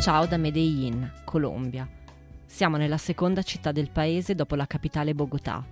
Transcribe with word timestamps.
Ciao 0.00 0.24
da 0.24 0.38
Medellin, 0.38 1.12
Colombia. 1.24 1.86
Siamo 2.46 2.78
nella 2.78 2.96
seconda 2.96 3.42
città 3.42 3.70
del 3.70 3.90
paese 3.90 4.34
dopo 4.34 4.54
la 4.54 4.66
capitale 4.66 5.14
Bogotà, 5.14 5.62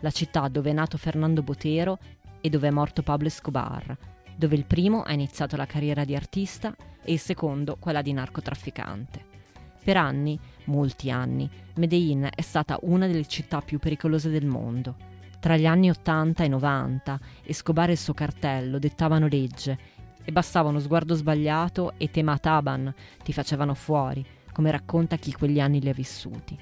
la 0.00 0.10
città 0.10 0.48
dove 0.48 0.70
è 0.70 0.72
nato 0.72 0.98
Fernando 0.98 1.44
Botero 1.44 2.00
e 2.40 2.48
dove 2.48 2.66
è 2.66 2.72
morto 2.72 3.04
Pablo 3.04 3.28
Escobar, 3.28 3.96
dove 4.34 4.56
il 4.56 4.64
primo 4.64 5.02
ha 5.02 5.12
iniziato 5.12 5.54
la 5.54 5.66
carriera 5.66 6.04
di 6.04 6.16
artista 6.16 6.74
e 7.00 7.12
il 7.12 7.20
secondo 7.20 7.76
quella 7.78 8.02
di 8.02 8.12
narcotrafficante. 8.12 9.24
Per 9.84 9.96
anni, 9.96 10.36
molti 10.64 11.08
anni, 11.12 11.48
Medellin 11.76 12.28
è 12.34 12.42
stata 12.42 12.80
una 12.82 13.06
delle 13.06 13.28
città 13.28 13.60
più 13.60 13.78
pericolose 13.78 14.30
del 14.30 14.46
mondo. 14.46 14.96
Tra 15.38 15.56
gli 15.56 15.66
anni 15.66 15.90
80 15.90 16.42
e 16.42 16.48
90, 16.48 17.20
Escobar 17.44 17.90
e 17.90 17.92
il 17.92 17.98
suo 17.98 18.14
cartello 18.14 18.80
dettavano 18.80 19.28
legge 19.28 19.78
e 20.26 20.32
bastava 20.32 20.68
uno 20.68 20.80
sguardo 20.80 21.14
sbagliato 21.14 21.94
e 21.96 22.10
te 22.10 22.22
mataban, 22.22 22.92
ti 23.22 23.32
facevano 23.32 23.74
fuori, 23.74 24.26
come 24.52 24.72
racconta 24.72 25.16
chi 25.16 25.32
quegli 25.32 25.60
anni 25.60 25.80
li 25.80 25.88
ha 25.88 25.94
vissuti. 25.94 26.58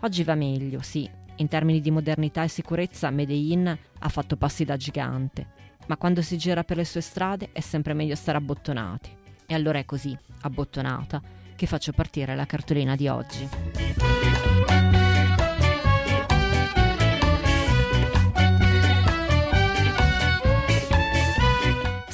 Oggi 0.00 0.24
va 0.24 0.34
meglio, 0.34 0.80
sì, 0.80 1.08
in 1.36 1.46
termini 1.46 1.80
di 1.80 1.92
modernità 1.92 2.42
e 2.42 2.48
sicurezza 2.48 3.10
Medellin 3.10 3.78
ha 3.98 4.08
fatto 4.08 4.36
passi 4.36 4.64
da 4.64 4.76
gigante, 4.76 5.46
ma 5.86 5.96
quando 5.96 6.20
si 6.20 6.36
gira 6.36 6.64
per 6.64 6.78
le 6.78 6.84
sue 6.84 7.00
strade 7.00 7.50
è 7.52 7.60
sempre 7.60 7.94
meglio 7.94 8.16
stare 8.16 8.38
abbottonati. 8.38 9.16
E 9.46 9.54
allora 9.54 9.78
è 9.78 9.84
così, 9.84 10.16
abbottonata, 10.42 11.22
che 11.54 11.66
faccio 11.66 11.92
partire 11.92 12.34
la 12.34 12.46
cartolina 12.46 12.96
di 12.96 13.06
oggi. 13.06 14.29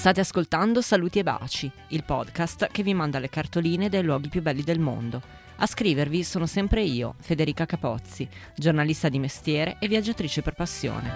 State 0.06 0.20
ascoltando 0.20 0.82
Saluti 0.82 1.18
e 1.18 1.24
Baci, 1.24 1.68
il 1.88 2.04
podcast 2.04 2.68
che 2.68 2.84
vi 2.84 2.94
manda 2.94 3.18
le 3.18 3.28
cartoline 3.28 3.88
dei 3.88 4.04
luoghi 4.04 4.28
più 4.28 4.40
belli 4.40 4.62
del 4.62 4.78
mondo. 4.78 5.20
A 5.56 5.66
scrivervi 5.66 6.22
sono 6.22 6.46
sempre 6.46 6.84
io, 6.84 7.16
Federica 7.18 7.66
Capozzi, 7.66 8.28
giornalista 8.54 9.08
di 9.08 9.18
mestiere 9.18 9.78
e 9.80 9.88
viaggiatrice 9.88 10.42
per 10.42 10.54
passione. 10.54 11.10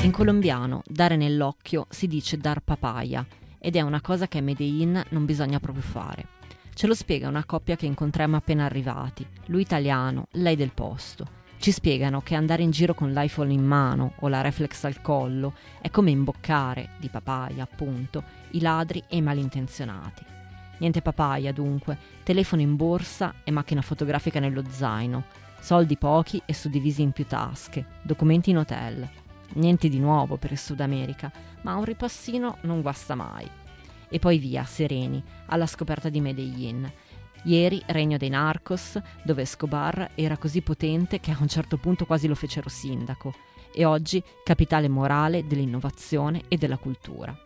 In 0.00 0.10
colombiano, 0.10 0.82
dare 0.84 1.14
nell'occhio 1.14 1.86
si 1.90 2.08
dice 2.08 2.36
dar 2.38 2.58
papaya 2.58 3.24
ed 3.60 3.76
è 3.76 3.82
una 3.82 4.00
cosa 4.00 4.26
che 4.26 4.38
a 4.38 4.42
Medellin 4.42 5.00
non 5.10 5.24
bisogna 5.24 5.60
proprio 5.60 5.84
fare. 5.84 6.37
Ce 6.78 6.86
lo 6.86 6.94
spiega 6.94 7.26
una 7.26 7.44
coppia 7.44 7.74
che 7.74 7.86
incontriamo 7.86 8.36
appena 8.36 8.64
arrivati, 8.64 9.26
lui 9.46 9.62
italiano, 9.62 10.28
lei 10.34 10.54
del 10.54 10.70
posto. 10.70 11.26
Ci 11.58 11.72
spiegano 11.72 12.20
che 12.20 12.36
andare 12.36 12.62
in 12.62 12.70
giro 12.70 12.94
con 12.94 13.10
l'iPhone 13.10 13.52
in 13.52 13.64
mano 13.64 14.12
o 14.20 14.28
la 14.28 14.42
reflex 14.42 14.84
al 14.84 15.00
collo 15.00 15.54
è 15.80 15.90
come 15.90 16.12
imboccare, 16.12 16.90
di 17.00 17.08
papaya 17.08 17.64
appunto, 17.64 18.22
i 18.50 18.60
ladri 18.60 19.02
e 19.08 19.16
i 19.16 19.22
malintenzionati. 19.22 20.22
Niente 20.78 21.02
papaya 21.02 21.50
dunque, 21.50 21.98
telefono 22.22 22.62
in 22.62 22.76
borsa 22.76 23.34
e 23.42 23.50
macchina 23.50 23.82
fotografica 23.82 24.38
nello 24.38 24.62
zaino, 24.68 25.24
soldi 25.58 25.96
pochi 25.96 26.40
e 26.46 26.54
suddivisi 26.54 27.02
in 27.02 27.10
più 27.10 27.26
tasche, 27.26 27.86
documenti 28.02 28.50
in 28.50 28.58
hotel. 28.58 29.08
Niente 29.54 29.88
di 29.88 29.98
nuovo 29.98 30.36
per 30.36 30.52
il 30.52 30.58
Sud 30.58 30.78
America, 30.78 31.32
ma 31.62 31.74
un 31.74 31.82
ripassino 31.82 32.58
non 32.60 32.82
guasta 32.82 33.16
mai 33.16 33.57
e 34.08 34.18
poi 34.18 34.38
via, 34.38 34.64
sereni, 34.64 35.22
alla 35.46 35.66
scoperta 35.66 36.08
di 36.08 36.20
Medellin. 36.20 36.90
Ieri 37.44 37.82
regno 37.86 38.16
dei 38.16 38.30
narcos, 38.30 39.00
dove 39.22 39.42
Escobar 39.42 40.10
era 40.14 40.36
così 40.36 40.60
potente 40.60 41.20
che 41.20 41.30
a 41.30 41.38
un 41.40 41.48
certo 41.48 41.76
punto 41.76 42.04
quasi 42.04 42.26
lo 42.26 42.34
fecero 42.34 42.68
sindaco, 42.68 43.32
e 43.72 43.84
oggi 43.84 44.22
capitale 44.44 44.88
morale 44.88 45.46
dell'innovazione 45.46 46.42
e 46.48 46.56
della 46.56 46.78
cultura. 46.78 47.36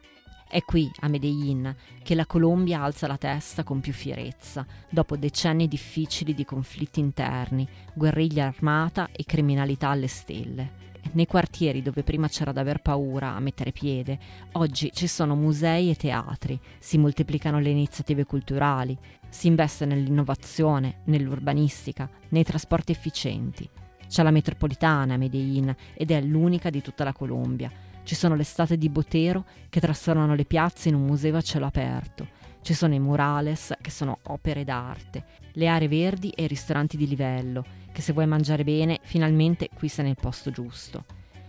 È 0.49 0.63
qui, 0.65 0.91
a 1.01 1.09
Medellin, 1.09 1.75
che 2.03 2.15
la 2.15 2.27
Colombia 2.27 2.83
alza 2.83 3.07
la 3.07 3.17
testa 3.17 3.65
con 3.65 3.81
più 3.81 3.95
fierezza, 3.95 4.67
dopo 4.91 5.17
decenni 5.17 5.67
difficili 5.67 6.35
di 6.35 6.45
conflitti 6.45 7.01
interni, 7.01 7.67
guerriglia 7.95 8.49
armata 8.49 9.09
e 9.13 9.25
criminalità 9.25 9.89
alle 9.89 10.09
stelle. 10.09 10.92
Nei 11.11 11.27
quartieri 11.27 11.83
dove 11.83 12.05
prima 12.05 12.29
c'era 12.29 12.53
da 12.53 12.61
aver 12.63 12.81
paura 12.81 13.35
a 13.35 13.41
mettere 13.41 13.73
piede, 13.73 14.19
oggi 14.53 14.91
ci 14.95 15.07
sono 15.07 15.35
musei 15.35 15.91
e 15.91 15.95
teatri, 15.95 16.59
si 16.79 16.97
moltiplicano 16.97 17.59
le 17.59 17.69
iniziative 17.69 18.25
culturali, 18.25 18.97
si 19.29 19.49
investe 19.49 19.85
nell'innovazione, 19.85 21.01
nell'urbanistica, 21.05 22.09
nei 22.31 22.45
trasporti 22.45 22.93
efficienti. 22.93 23.69
C'è 24.09 24.23
la 24.23 24.31
metropolitana 24.31 25.15
a 25.15 25.19
Medellin 25.19 25.75
ed 25.95 26.11
è 26.11 26.21
l'unica 26.23 26.71
di 26.71 26.81
tutta 26.81 27.05
la 27.05 27.13
Colombia. 27.13 27.71
Ci 28.05 28.15
sono 28.15 28.35
le 28.35 28.45
statue 28.45 28.79
di 28.79 28.89
Botero 28.89 29.45
che 29.69 29.81
trasformano 29.81 30.35
le 30.35 30.45
piazze 30.45 30.89
in 30.89 30.95
un 30.95 31.05
museo 31.05 31.37
a 31.37 31.43
cielo 31.43 31.67
aperto. 31.67 32.41
Ci 32.63 32.75
sono 32.75 32.95
i 32.95 33.01
murales 33.01 33.75
che 33.81 33.91
sono 33.91 34.21
opere 34.29 34.63
d'arte, 34.63 35.25
le 35.55 35.67
aree 35.67 35.89
verdi 35.89 36.31
e 36.31 36.45
i 36.45 36.47
ristoranti 36.47 36.97
di 36.97 37.09
livello, 37.09 37.65
che 37.91 38.03
se 38.03 38.13
vuoi 38.13 38.29
mangiare 38.29 38.63
bene, 38.63 39.01
finalmente 39.03 39.69
qui 39.75 39.89
sei 39.89 40.05
nel 40.05 40.15
posto 40.15 40.53
giusto. 40.53 41.05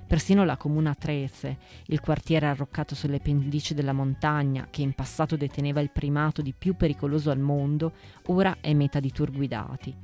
Persino 0.07 0.43
la 0.43 0.57
Comuna 0.57 0.95
13, 0.95 1.57
il 1.85 1.99
quartiere 1.99 2.47
arroccato 2.47 2.95
sulle 2.95 3.19
pendici 3.19 3.75
della 3.75 3.93
montagna 3.93 4.67
che 4.71 4.81
in 4.81 4.93
passato 4.93 5.37
deteneva 5.37 5.81
il 5.81 5.91
primato 5.91 6.41
di 6.41 6.51
più 6.51 6.75
pericoloso 6.75 7.29
al 7.29 7.39
mondo, 7.39 7.91
ora 8.25 8.57
è 8.59 8.73
meta 8.73 8.99
di 8.99 9.11
tour 9.11 9.31
guidati. 9.31 9.95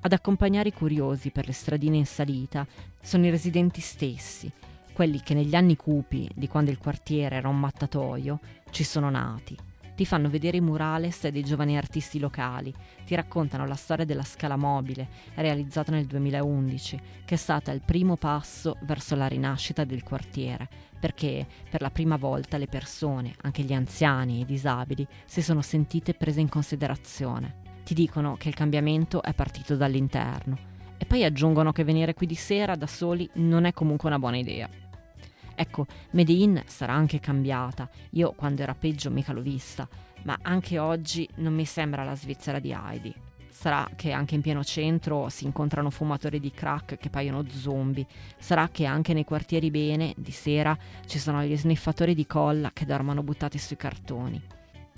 Ad 0.00 0.12
accompagnare 0.12 0.70
i 0.70 0.72
curiosi 0.72 1.30
per 1.30 1.46
le 1.46 1.52
stradine 1.52 1.96
in 1.96 2.06
salita 2.06 2.66
sono 3.00 3.24
i 3.24 3.30
residenti 3.30 3.80
stessi, 3.80 4.50
quelli 4.92 5.20
che 5.20 5.34
negli 5.34 5.54
anni 5.54 5.76
cupi, 5.76 6.28
di 6.34 6.48
quando 6.48 6.72
il 6.72 6.78
quartiere 6.78 7.36
era 7.36 7.48
un 7.48 7.60
mattatoio, 7.60 8.40
ci 8.70 8.82
sono 8.82 9.10
nati 9.10 9.56
ti 9.96 10.04
fanno 10.04 10.28
vedere 10.28 10.58
i 10.58 10.60
murales 10.60 11.26
dei 11.28 11.42
giovani 11.42 11.76
artisti 11.76 12.20
locali, 12.20 12.72
ti 13.04 13.14
raccontano 13.14 13.66
la 13.66 13.74
storia 13.74 14.04
della 14.04 14.22
scala 14.22 14.56
mobile, 14.56 15.08
realizzata 15.34 15.90
nel 15.90 16.04
2011, 16.04 17.00
che 17.24 17.34
è 17.34 17.38
stata 17.38 17.72
il 17.72 17.80
primo 17.84 18.16
passo 18.16 18.76
verso 18.82 19.16
la 19.16 19.26
rinascita 19.26 19.84
del 19.84 20.02
quartiere, 20.02 20.68
perché 21.00 21.46
per 21.70 21.80
la 21.80 21.90
prima 21.90 22.16
volta 22.16 22.58
le 22.58 22.66
persone, 22.66 23.34
anche 23.40 23.62
gli 23.62 23.72
anziani 23.72 24.36
e 24.36 24.40
i 24.42 24.44
disabili, 24.44 25.06
si 25.24 25.42
sono 25.42 25.62
sentite 25.62 26.14
prese 26.14 26.40
in 26.40 26.48
considerazione. 26.48 27.64
Ti 27.82 27.94
dicono 27.94 28.36
che 28.36 28.48
il 28.48 28.54
cambiamento 28.54 29.22
è 29.22 29.32
partito 29.32 29.76
dall'interno 29.76 30.74
e 30.98 31.06
poi 31.06 31.24
aggiungono 31.24 31.72
che 31.72 31.84
venire 31.84 32.14
qui 32.14 32.26
di 32.26 32.34
sera 32.34 32.74
da 32.74 32.86
soli 32.86 33.28
non 33.34 33.64
è 33.64 33.72
comunque 33.72 34.08
una 34.08 34.18
buona 34.18 34.36
idea. 34.36 34.68
Ecco, 35.58 35.86
Medellin 36.10 36.62
sarà 36.66 36.92
anche 36.92 37.18
cambiata. 37.18 37.88
Io 38.10 38.32
quando 38.36 38.62
era 38.62 38.74
peggio 38.74 39.10
mica 39.10 39.32
l'ho 39.32 39.40
vista, 39.40 39.88
ma 40.24 40.38
anche 40.42 40.78
oggi 40.78 41.26
non 41.36 41.54
mi 41.54 41.64
sembra 41.64 42.04
la 42.04 42.14
Svizzera 42.14 42.58
di 42.58 42.72
Heidi. 42.72 43.14
Sarà 43.48 43.88
che 43.96 44.12
anche 44.12 44.34
in 44.34 44.42
pieno 44.42 44.62
centro 44.62 45.30
si 45.30 45.46
incontrano 45.46 45.88
fumatori 45.88 46.40
di 46.40 46.50
crack 46.50 46.98
che 46.98 47.08
paiono 47.08 47.42
zombie. 47.48 48.06
Sarà 48.36 48.68
che 48.68 48.84
anche 48.84 49.14
nei 49.14 49.24
quartieri 49.24 49.70
bene, 49.70 50.12
di 50.18 50.30
sera, 50.30 50.76
ci 51.06 51.18
sono 51.18 51.42
gli 51.42 51.56
sniffatori 51.56 52.14
di 52.14 52.26
colla 52.26 52.70
che 52.74 52.84
dormono 52.84 53.22
buttati 53.22 53.56
sui 53.56 53.76
cartoni. 53.76 54.40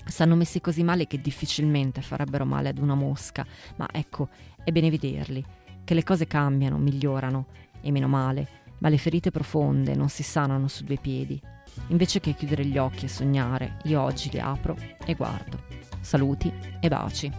Stanno 0.04 0.34
messi 0.34 0.60
così 0.60 0.82
male 0.82 1.06
che 1.06 1.20
difficilmente 1.20 2.02
farebbero 2.02 2.44
male 2.44 2.70
ad 2.70 2.78
una 2.78 2.96
mosca, 2.96 3.46
ma 3.76 3.86
ecco, 3.92 4.28
è 4.64 4.72
bene 4.72 4.90
vederli, 4.90 5.44
che 5.84 5.94
le 5.94 6.02
cose 6.02 6.26
cambiano, 6.26 6.78
migliorano, 6.78 7.46
e 7.80 7.92
meno 7.92 8.08
male 8.08 8.66
ma 8.78 8.88
le 8.88 8.98
ferite 8.98 9.30
profonde 9.30 9.94
non 9.94 10.08
si 10.08 10.22
sanano 10.22 10.68
su 10.68 10.84
due 10.84 10.98
piedi. 11.00 11.40
Invece 11.88 12.20
che 12.20 12.34
chiudere 12.34 12.64
gli 12.64 12.78
occhi 12.78 13.04
e 13.04 13.08
sognare, 13.08 13.76
io 13.84 14.00
oggi 14.00 14.30
li 14.30 14.40
apro 14.40 14.76
e 15.04 15.14
guardo. 15.14 15.62
Saluti 16.00 16.52
e 16.80 16.88
baci. 16.88 17.32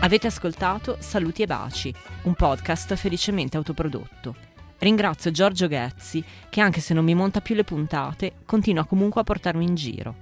Avete 0.00 0.26
ascoltato 0.26 0.96
Saluti 0.98 1.42
e 1.42 1.46
Baci, 1.46 1.94
un 2.24 2.34
podcast 2.34 2.96
felicemente 2.96 3.56
autoprodotto. 3.56 4.34
Ringrazio 4.78 5.30
Giorgio 5.30 5.68
Ghezzi 5.68 6.24
che 6.48 6.60
anche 6.60 6.80
se 6.80 6.92
non 6.92 7.04
mi 7.04 7.14
monta 7.14 7.40
più 7.40 7.54
le 7.54 7.62
puntate, 7.62 8.32
continua 8.44 8.84
comunque 8.84 9.20
a 9.20 9.24
portarmi 9.24 9.64
in 9.64 9.76
giro. 9.76 10.21